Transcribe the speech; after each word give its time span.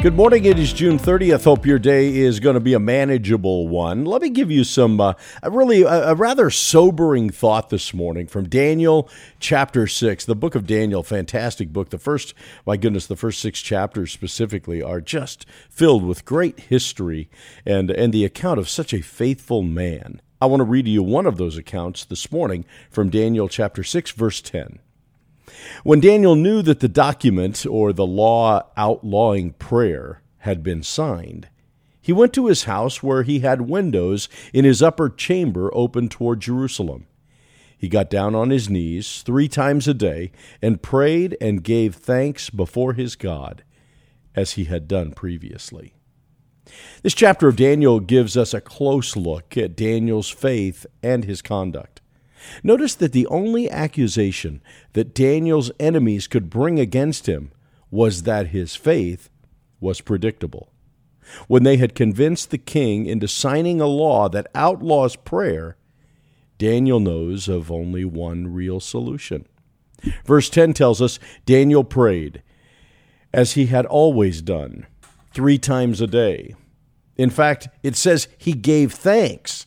Good 0.00 0.14
morning. 0.14 0.44
It 0.44 0.60
is 0.60 0.72
June 0.72 0.96
30th. 0.96 1.42
Hope 1.42 1.66
your 1.66 1.80
day 1.80 2.18
is 2.18 2.38
going 2.38 2.54
to 2.54 2.60
be 2.60 2.72
a 2.72 2.78
manageable 2.78 3.66
one. 3.66 4.04
Let 4.04 4.22
me 4.22 4.30
give 4.30 4.48
you 4.48 4.62
some 4.62 5.00
uh, 5.00 5.14
a 5.42 5.50
really 5.50 5.82
a, 5.82 6.10
a, 6.10 6.14
rather 6.14 6.50
sobering 6.50 7.30
thought 7.30 7.70
this 7.70 7.92
morning 7.92 8.28
from 8.28 8.48
Daniel 8.48 9.10
chapter 9.40 9.88
6. 9.88 10.24
The 10.24 10.36
book 10.36 10.54
of 10.54 10.68
Daniel, 10.68 11.02
fantastic 11.02 11.72
book. 11.72 11.90
The 11.90 11.98
first, 11.98 12.32
my 12.64 12.76
goodness, 12.76 13.08
the 13.08 13.16
first 13.16 13.40
6 13.40 13.60
chapters 13.60 14.12
specifically 14.12 14.80
are 14.80 15.00
just 15.00 15.46
filled 15.68 16.04
with 16.04 16.24
great 16.24 16.60
history 16.60 17.28
and 17.66 17.90
and 17.90 18.14
the 18.14 18.24
account 18.24 18.60
of 18.60 18.68
such 18.68 18.94
a 18.94 19.02
faithful 19.02 19.62
man. 19.62 20.20
I 20.40 20.46
want 20.46 20.60
to 20.60 20.64
read 20.64 20.84
to 20.84 20.92
you 20.92 21.02
one 21.02 21.26
of 21.26 21.38
those 21.38 21.58
accounts 21.58 22.04
this 22.04 22.30
morning 22.30 22.64
from 22.88 23.10
Daniel 23.10 23.48
chapter 23.48 23.82
6 23.82 24.12
verse 24.12 24.40
10. 24.42 24.78
When 25.84 26.00
Daniel 26.00 26.34
knew 26.34 26.62
that 26.62 26.80
the 26.80 26.88
document, 26.88 27.66
or 27.66 27.92
the 27.92 28.06
law 28.06 28.62
outlawing 28.76 29.52
prayer, 29.52 30.22
had 30.38 30.62
been 30.62 30.82
signed, 30.82 31.48
he 32.00 32.12
went 32.12 32.32
to 32.34 32.46
his 32.46 32.64
house 32.64 33.02
where 33.02 33.22
he 33.22 33.40
had 33.40 33.62
windows 33.62 34.28
in 34.54 34.64
his 34.64 34.82
upper 34.82 35.10
chamber 35.10 35.70
open 35.74 36.08
toward 36.08 36.40
Jerusalem. 36.40 37.06
He 37.76 37.88
got 37.88 38.10
down 38.10 38.34
on 38.34 38.50
his 38.50 38.68
knees 38.68 39.22
three 39.22 39.46
times 39.46 39.86
a 39.86 39.94
day 39.94 40.32
and 40.60 40.82
prayed 40.82 41.36
and 41.40 41.62
gave 41.62 41.94
thanks 41.94 42.50
before 42.50 42.94
his 42.94 43.14
God, 43.14 43.62
as 44.34 44.52
he 44.52 44.64
had 44.64 44.88
done 44.88 45.12
previously. 45.12 45.94
This 47.02 47.14
chapter 47.14 47.46
of 47.46 47.56
Daniel 47.56 48.00
gives 48.00 48.36
us 48.36 48.52
a 48.52 48.60
close 48.60 49.16
look 49.16 49.56
at 49.56 49.76
Daniel's 49.76 50.30
faith 50.30 50.86
and 51.02 51.24
his 51.24 51.40
conduct. 51.40 52.00
Notice 52.62 52.94
that 52.96 53.12
the 53.12 53.26
only 53.26 53.70
accusation 53.70 54.60
that 54.92 55.14
Daniel's 55.14 55.70
enemies 55.78 56.26
could 56.26 56.50
bring 56.50 56.78
against 56.78 57.26
him 57.26 57.52
was 57.90 58.24
that 58.24 58.48
his 58.48 58.76
faith 58.76 59.30
was 59.80 60.00
predictable. 60.00 60.72
When 61.46 61.62
they 61.62 61.76
had 61.76 61.94
convinced 61.94 62.50
the 62.50 62.58
king 62.58 63.06
into 63.06 63.28
signing 63.28 63.80
a 63.80 63.86
law 63.86 64.28
that 64.28 64.46
outlaws 64.54 65.16
prayer, 65.16 65.76
Daniel 66.56 67.00
knows 67.00 67.48
of 67.48 67.70
only 67.70 68.04
one 68.04 68.52
real 68.52 68.80
solution. 68.80 69.46
Verse 70.24 70.48
10 70.48 70.74
tells 70.74 71.02
us 71.02 71.18
Daniel 71.44 71.84
prayed, 71.84 72.42
as 73.32 73.52
he 73.52 73.66
had 73.66 73.86
always 73.86 74.42
done, 74.42 74.86
three 75.32 75.58
times 75.58 76.00
a 76.00 76.06
day. 76.06 76.54
In 77.16 77.30
fact, 77.30 77.68
it 77.82 77.96
says 77.96 78.28
he 78.38 78.52
gave 78.52 78.92
thanks 78.92 79.66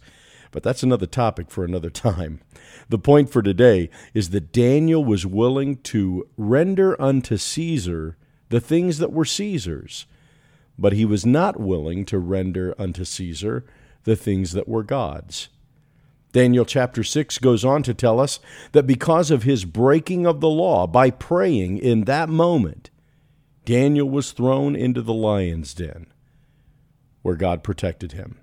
but 0.52 0.64
that's 0.64 0.84
another 0.84 1.06
topic 1.06 1.50
for 1.50 1.64
another 1.64 1.90
time. 2.10 2.42
The 2.90 3.00
point 3.00 3.30
for 3.30 3.42
today 3.42 3.90
is 4.14 4.30
that 4.30 4.52
Daniel 4.52 5.04
was 5.04 5.26
willing 5.26 5.78
to 5.78 6.28
render 6.38 7.02
unto 7.02 7.38
Caesar 7.38 8.18
the 8.50 8.60
things 8.60 8.98
that 8.98 9.14
were 9.14 9.26
Caesar's, 9.26 10.06
but 10.78 10.94
he 10.94 11.06
was 11.06 11.26
not 11.26 11.60
willing 11.60 12.06
to 12.06 12.20
render 12.20 12.76
unto 12.78 13.06
Caesar 13.06 13.66
the 14.04 14.16
things 14.16 14.52
that 14.52 14.68
were 14.68 14.84
God's. 14.84 15.50
Daniel 16.32 16.66
chapter 16.66 17.04
6 17.04 17.38
goes 17.40 17.66
on 17.66 17.84
to 17.84 17.94
tell 17.94 18.20
us 18.20 18.40
that 18.72 18.88
because 18.88 19.32
of 19.32 19.44
his 19.44 19.66
breaking 19.66 20.26
of 20.26 20.40
the 20.40 20.50
law 20.50 20.88
by 20.88 21.10
praying 21.10 21.78
in 21.78 22.06
that 22.06 22.30
moment, 22.30 22.90
Daniel 23.66 24.10
was 24.10 24.32
thrown 24.32 24.76
into 24.76 25.02
the 25.02 25.14
lion's 25.14 25.74
den, 25.74 26.08
where 27.22 27.36
God 27.36 27.64
protected 27.64 28.14
him. 28.14 28.38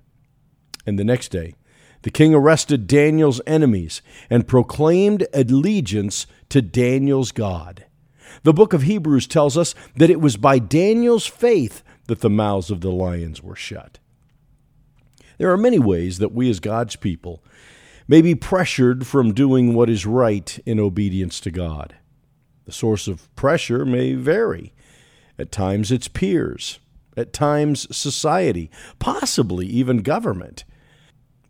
And 0.87 0.99
the 0.99 1.05
next 1.05 1.29
day, 1.29 1.55
the 2.03 2.11
king 2.11 2.35
arrested 2.35 2.87
Daniel's 2.87 3.41
enemies 3.47 4.03
and 4.31 4.49
proclaimed 4.49 5.27
allegiance 5.33 6.27
to 6.49 6.63
Daniel's 6.63 7.33
God. 7.33 7.87
The 8.43 8.53
book 8.53 8.73
of 8.73 8.83
Hebrews 8.83 9.27
tells 9.27 9.57
us 9.57 9.75
that 9.97 10.11
it 10.11 10.21
was 10.21 10.37
by 10.37 10.59
Daniel's 10.59 11.27
faith 11.27 11.83
that 12.07 12.21
the 12.21 12.31
mouths 12.31 12.71
of 12.71 12.81
the 12.81 12.91
lions 12.91 13.43
were 13.43 13.57
shut. 13.57 13.99
There 15.39 15.53
are 15.53 15.59
many 15.59 15.79
ways 15.79 16.19
that 16.19 16.33
we 16.33 16.51
as 16.51 16.61
God's 16.61 16.97
people 16.97 17.43
may 18.07 18.23
be 18.23 18.35
pressured 18.35 19.07
from 19.07 19.35
doing 19.35 19.75
what 19.75 19.91
is 19.91 20.07
right 20.07 20.59
in 20.65 20.81
obedience 20.81 21.41
to 21.41 21.51
God. 21.51 21.95
The 22.65 22.73
source 22.73 23.07
of 23.07 23.35
pressure 23.37 23.85
may 23.85 24.15
vary. 24.15 24.73
At 25.39 25.53
times 25.53 25.93
it's 25.93 26.09
peers, 26.09 26.81
at 27.17 27.33
times 27.33 27.95
society, 27.97 28.71
possibly 28.99 29.67
even 29.67 29.99
government. 29.99 30.65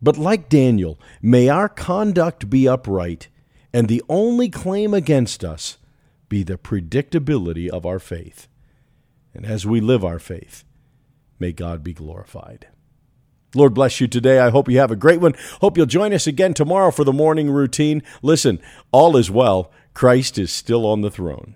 But 0.01 0.17
like 0.17 0.49
Daniel, 0.49 0.99
may 1.21 1.49
our 1.49 1.69
conduct 1.69 2.49
be 2.49 2.67
upright, 2.67 3.27
and 3.73 3.87
the 3.87 4.03
only 4.09 4.49
claim 4.49 4.93
against 4.93 5.43
us 5.43 5.77
be 6.29 6.43
the 6.43 6.57
predictability 6.57 7.67
of 7.67 7.85
our 7.85 7.99
faith. 7.99 8.47
And 9.33 9.45
as 9.45 9.65
we 9.65 9.81
live 9.81 10.05
our 10.05 10.19
faith, 10.19 10.63
may 11.39 11.51
God 11.51 11.83
be 11.83 11.93
glorified. 11.93 12.67
Lord 13.55 13.73
bless 13.73 13.99
you 13.99 14.07
today. 14.07 14.39
I 14.39 14.51
hope 14.51 14.69
you 14.69 14.77
have 14.77 14.91
a 14.91 14.95
great 14.95 15.19
one. 15.19 15.33
Hope 15.59 15.75
you'll 15.75 15.87
join 15.87 16.13
us 16.13 16.27
again 16.27 16.53
tomorrow 16.53 16.91
for 16.91 17.03
the 17.03 17.13
morning 17.13 17.49
routine. 17.49 18.03
Listen, 18.21 18.59
all 18.91 19.17
is 19.17 19.31
well. 19.31 19.71
Christ 19.93 20.37
is 20.37 20.51
still 20.51 20.85
on 20.85 21.01
the 21.01 21.11
throne. 21.11 21.55